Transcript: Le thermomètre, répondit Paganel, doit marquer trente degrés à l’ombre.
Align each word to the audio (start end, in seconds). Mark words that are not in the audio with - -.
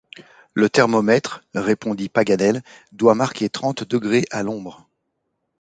Le 0.55 0.67
thermomètre, 0.67 1.43
répondit 1.53 2.09
Paganel, 2.09 2.63
doit 2.91 3.13
marquer 3.13 3.49
trente 3.51 3.83
degrés 3.83 4.25
à 4.31 4.41
l’ombre. 4.41 4.87